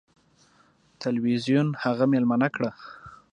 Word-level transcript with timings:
تلویزیون 1.01 1.67
هغه 1.83 2.05
میلمنه 2.11 2.47
کړه. 2.55 2.71